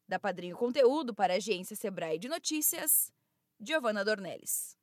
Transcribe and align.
Da 0.09 0.19
Padrinho 0.19 0.57
Conteúdo 0.57 1.15
para 1.15 1.35
a 1.35 1.37
agência 1.37 1.77
Sebrae 1.77 2.19
de 2.19 2.29
Notícias, 2.29 3.13
Giovana 3.61 4.05
Dornelles. 4.05 4.80